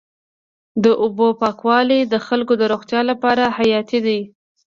[0.83, 4.19] د اوبو پاکوالی د خلکو د روغتیا لپاره حیاتي دی.